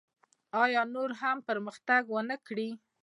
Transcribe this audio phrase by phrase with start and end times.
[0.63, 2.69] آیا نور هم پرمختګ ونکړي؟